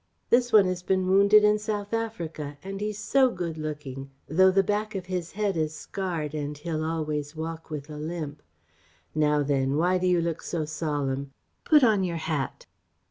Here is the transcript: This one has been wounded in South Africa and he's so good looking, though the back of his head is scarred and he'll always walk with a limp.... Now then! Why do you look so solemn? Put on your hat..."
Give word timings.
This 0.31 0.51
one 0.51 0.65
has 0.65 0.81
been 0.81 1.05
wounded 1.05 1.43
in 1.43 1.59
South 1.59 1.93
Africa 1.93 2.57
and 2.63 2.81
he's 2.81 2.97
so 2.97 3.29
good 3.29 3.55
looking, 3.59 4.09
though 4.27 4.49
the 4.49 4.63
back 4.63 4.95
of 4.95 5.05
his 5.05 5.33
head 5.33 5.55
is 5.55 5.75
scarred 5.75 6.33
and 6.33 6.57
he'll 6.57 6.83
always 6.83 7.35
walk 7.35 7.69
with 7.69 7.87
a 7.87 7.97
limp.... 7.97 8.41
Now 9.13 9.43
then! 9.43 9.77
Why 9.77 9.99
do 9.99 10.07
you 10.07 10.19
look 10.19 10.41
so 10.41 10.65
solemn? 10.65 11.29
Put 11.65 11.83
on 11.83 12.03
your 12.03 12.17
hat..." 12.17 12.65